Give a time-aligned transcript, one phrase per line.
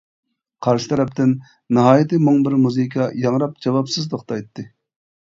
[0.67, 1.35] قارشى تەرەپتىن
[1.79, 4.71] ناھايىتى مۇڭ بىر مۇزىكا ياڭراپ، جاۋابسىز توختايتتى.